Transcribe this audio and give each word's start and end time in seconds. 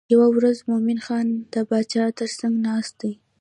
یوه 0.13 0.27
ورځ 0.37 0.57
مومن 0.69 0.99
خان 1.05 1.27
د 1.53 1.55
باچا 1.69 2.05
تر 2.19 2.29
څنګ 2.39 2.53
ناست 2.67 2.93
دی. 3.01 3.13